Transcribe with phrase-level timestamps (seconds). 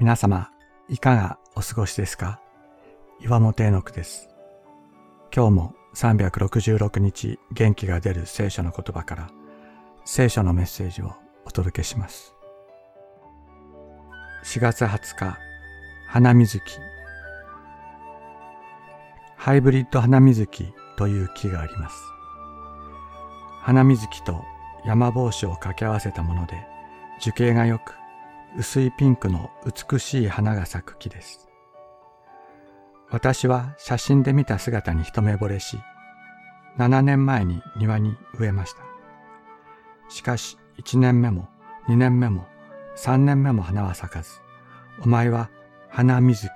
[0.00, 0.48] 皆様、
[0.88, 2.40] いかがお過ごしですか？
[3.20, 4.30] 岩本恵之です。
[5.30, 9.30] 今日も366日元気が出る聖書の言葉から
[10.06, 11.12] 聖書のメッセージを
[11.44, 12.34] お届けします。
[14.44, 15.38] 4月20日、
[16.08, 16.64] 花水木。
[19.36, 21.96] ハイブリッド花水木という木があります。
[23.60, 24.46] 花水木と
[24.86, 26.54] 山帽子を掛け合わせたもので
[27.20, 27.99] 樹形が良く
[28.56, 31.48] 薄いピンクの美しい花が咲く木です。
[33.10, 35.78] 私は写真で見た姿に一目惚れし、
[36.78, 38.82] 7年前に庭に植えました。
[40.08, 41.48] しかし1年目も
[41.88, 42.46] 2年目も
[42.96, 44.30] 3年目も花は咲かず、
[45.02, 45.50] お前は
[45.88, 46.50] 花水木、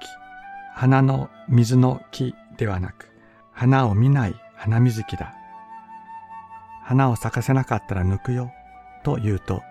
[0.74, 3.10] 花の水の木ではなく、
[3.52, 5.34] 花を見ない花水木だ。
[6.82, 8.52] 花を咲かせなかったら抜くよ、
[9.04, 9.62] と言うと、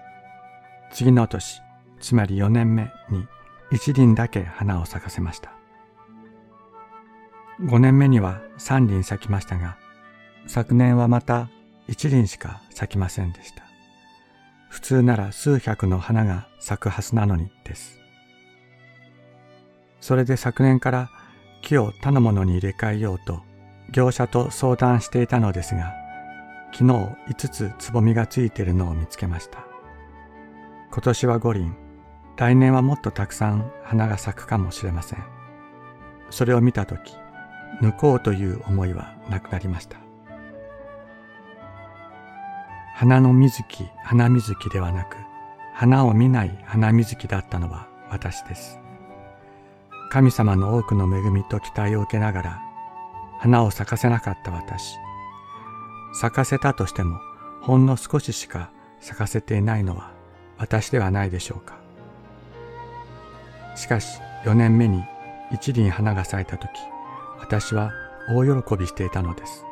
[0.92, 1.62] 次の年、
[2.04, 3.26] つまり4年目に
[3.72, 5.54] 一輪だけ花を咲かせました。
[7.62, 9.78] 5年目には3輪咲きましたが、
[10.46, 11.50] 昨年はまた
[11.88, 13.64] 一輪しか咲きませんでした。
[14.70, 18.02] 普通なら数百の花が咲くはずなのにです。
[20.02, 21.10] それで昨年から
[21.62, 23.44] 木を他のものに入れ替えようと
[23.92, 25.94] 業者と相談していたのですが、
[26.74, 26.94] 昨日
[27.30, 29.66] 5つつぼみがついているのを見つけました。
[30.92, 31.83] 今年は五輪、
[32.38, 35.24] 来年はもっとたくさん花が咲くかもしれません。
[36.30, 37.16] それを見たとき、
[37.82, 39.98] 抜こうという思いはなくなりました。
[42.96, 45.18] 花の水木、花水木ではなく、
[45.74, 48.80] 花を見ない花水木だったのは私です。
[50.10, 52.62] 神様の多くの恵みと期待を受けながら、
[53.40, 54.96] 花を咲かせなかった私。
[56.14, 57.20] 咲かせたとしても、
[57.62, 60.12] ほんの少ししか咲かせていないのは
[60.58, 61.83] 私ではないでしょうか。
[63.76, 65.04] しかし4年目に
[65.52, 66.70] 一輪花が咲いた時、
[67.40, 67.92] 私は
[68.30, 69.66] 大喜びしていたのです。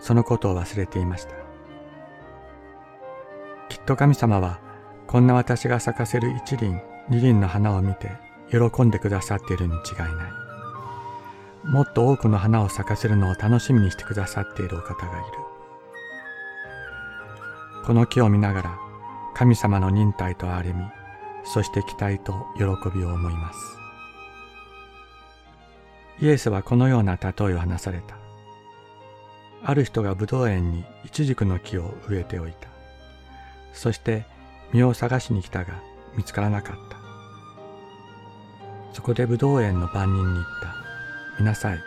[0.00, 1.34] そのことを忘れていました。
[3.68, 4.60] きっと神様は
[5.06, 8.12] こんな私が咲かせる一輪二輪の花を見て
[8.50, 10.44] 喜んでくださっているに違いない。
[11.64, 15.24] もっと多くの花を咲かせるのを楽しみにしてくださっているお方がいる。
[17.84, 18.78] この木を見ながら
[19.34, 20.84] 神様の忍耐と憐れみ、
[21.44, 22.64] そして期待と喜
[22.96, 23.58] びを思います。
[26.20, 28.16] イエスはこのような例えを話された。
[29.64, 32.68] ある人がブドウ園にイチジクの木を植えておいた。
[33.72, 34.24] そして
[34.72, 35.74] 実を探しに来たが
[36.16, 36.96] 見つからなかった。
[38.92, 40.74] そこでブドウ園の番人に言った。
[41.40, 41.78] 見なさい。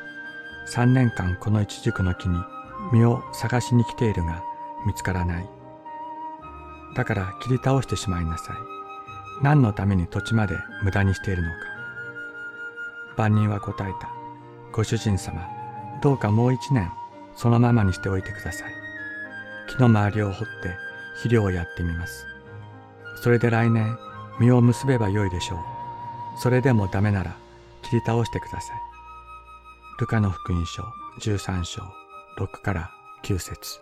[0.65, 2.37] 三年間このイチジクの木に
[2.91, 4.43] 実を探しに来ているが
[4.85, 5.49] 見つからない。
[6.95, 8.76] だから切り倒してしまいなさい。
[9.41, 11.55] 何のために土地まで無駄にしているのか。
[13.17, 14.09] 万人は答えた。
[14.71, 15.47] ご主人様、
[16.01, 16.91] どうかもう一年
[17.35, 18.73] そのままにしておいてください。
[19.69, 20.75] 木の周りを掘って
[21.15, 22.25] 肥料をやってみます。
[23.21, 23.97] それで来年
[24.39, 25.59] 実を結べばよいでしょう。
[26.39, 27.35] それでもダメなら
[27.83, 28.77] 切り倒してください。
[29.99, 30.83] ルカの福音書
[31.21, 31.81] 13章
[32.37, 32.91] 6から
[33.23, 33.79] 9節